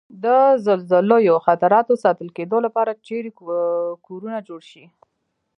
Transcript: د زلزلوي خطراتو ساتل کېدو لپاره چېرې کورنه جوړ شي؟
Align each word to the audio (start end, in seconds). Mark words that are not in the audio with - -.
د 0.23 0.25
زلزلوي 0.65 1.29
خطراتو 1.45 1.93
ساتل 2.03 2.29
کېدو 2.37 2.57
لپاره 2.65 2.91
چېرې 3.07 3.31
کورنه 4.07 4.37
جوړ 4.47 4.61
شي؟ 4.71 4.85